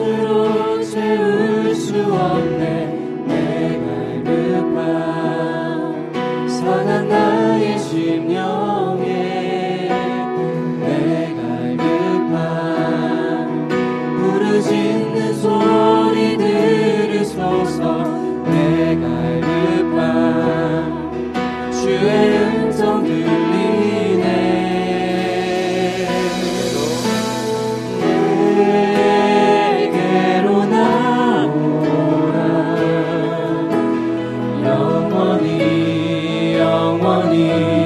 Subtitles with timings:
[0.00, 0.39] 것
[37.48, 37.79] 영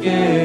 [0.00, 0.37] 되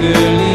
[0.00, 0.47] 음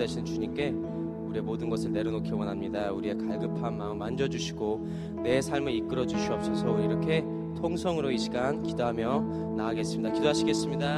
[0.00, 2.90] 되신 주님께 우리의 모든 것을 내려놓기 원합니다.
[2.90, 6.80] 우리의 갈급한 마음 만져주시고 내 삶을 이끌어 주시옵소서.
[6.80, 7.22] 이렇게
[7.56, 10.12] 통성으로 이 시간 기도하며 나아가겠습니다.
[10.12, 10.96] 기도하시겠습니다.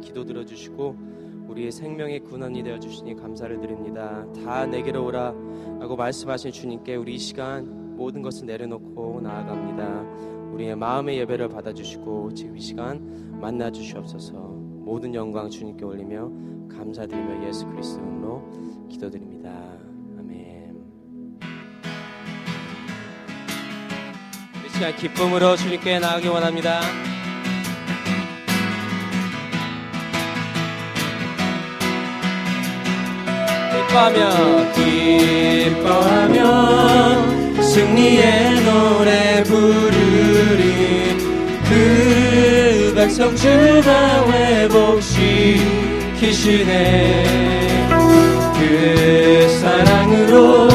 [0.00, 0.96] 기도 들어주시고
[1.48, 5.34] 우리의 생명의 근원이 되어 주시니 감사를 드립니다 다 내게로 오라
[5.80, 12.56] 라고 말씀하신 주님께 우리 이 시간 모든 것을 내려놓고 나아갑니다 우리의 마음의 예배를 받아주시고 지금
[12.56, 14.34] 이 시간 만나 주시옵소서.
[14.34, 16.30] 모든 영광 주님께 올리며
[16.68, 19.30] 감사드리며 예수 그리스도 이름으로 기도드립니다.
[24.98, 26.80] 기쁨으로 주님께 나가기 원합니다.
[33.90, 36.38] 기뻐하며 기뻐하며
[37.60, 41.16] 승리의 노래 부르리.
[41.68, 45.48] 그 백성 주가 회복시키시네
[48.60, 50.68] 그 사랑으로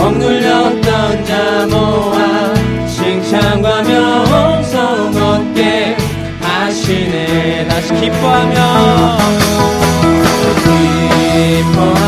[0.00, 2.54] 억눌렸던 자 모아
[2.86, 5.94] 칭찬과 명성 얻게
[6.40, 7.68] 하시네.
[7.68, 9.18] 다시 기뻐하며
[11.52, 12.01] 기뻐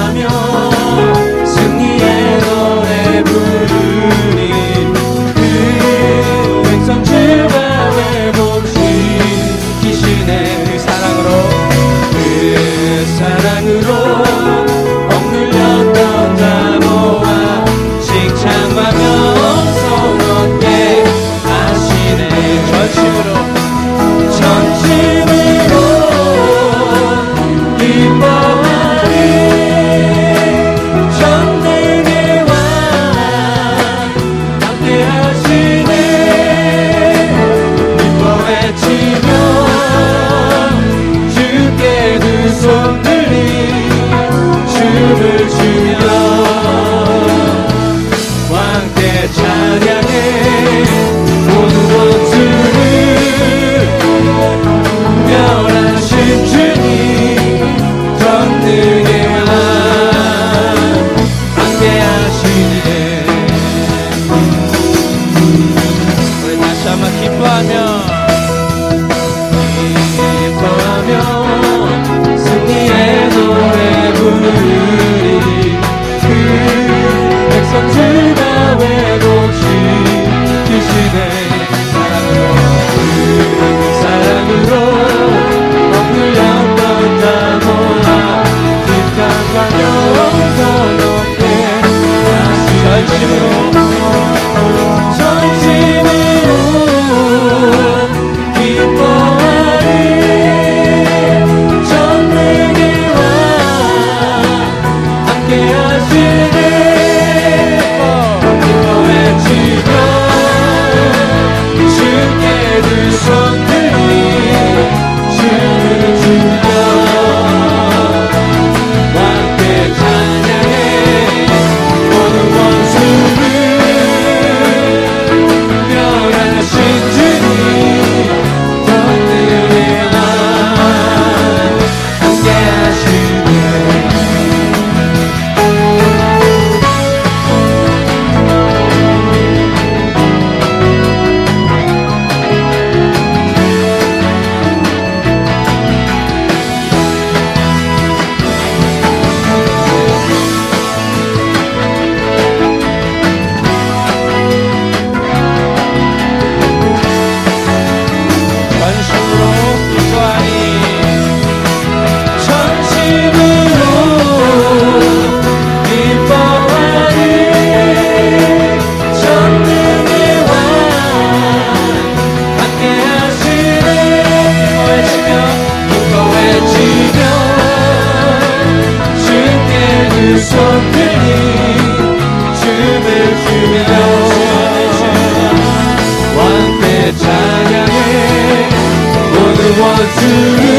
[190.24, 190.73] do.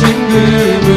[0.00, 0.89] 주신 그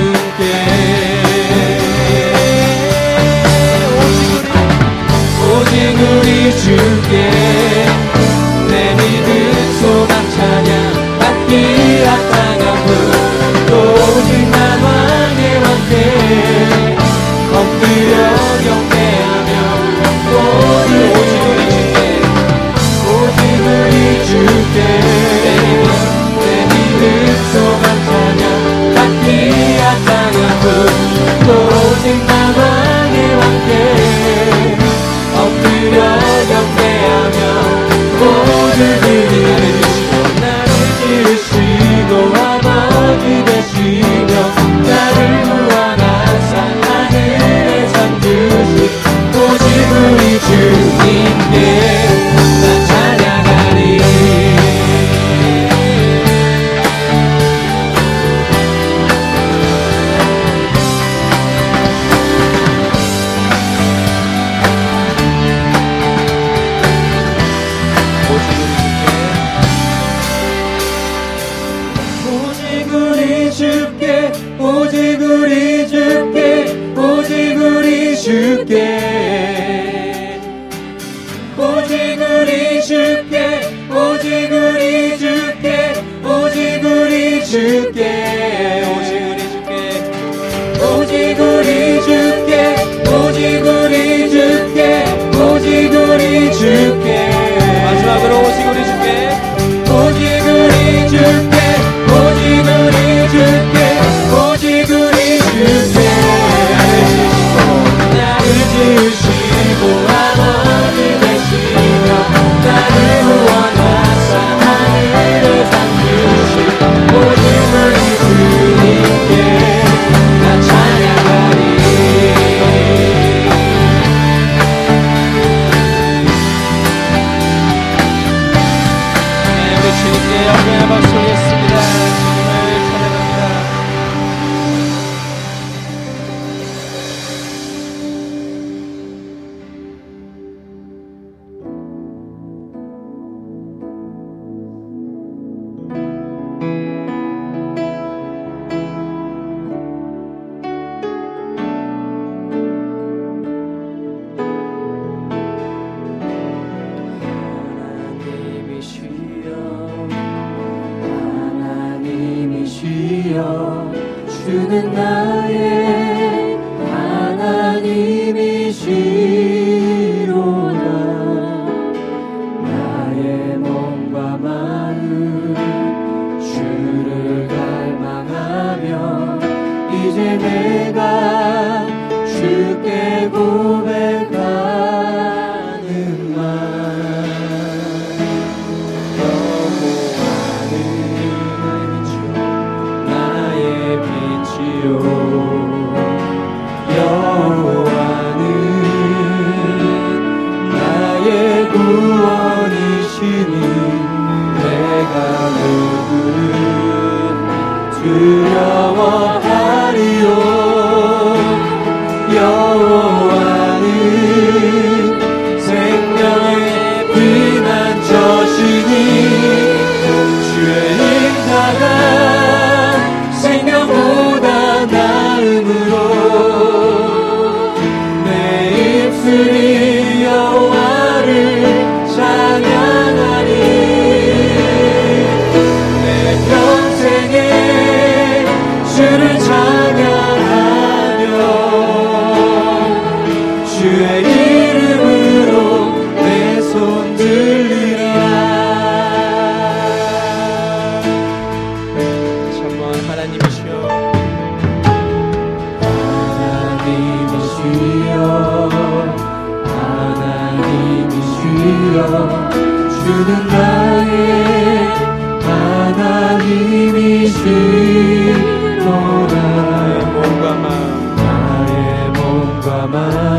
[272.84, 273.33] Amen.